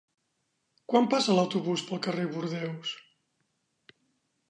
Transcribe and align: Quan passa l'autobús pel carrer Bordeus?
Quan 0.93 1.09
passa 1.11 1.35
l'autobús 1.39 1.85
pel 1.91 2.03
carrer 2.09 2.27
Bordeus? 2.35 2.99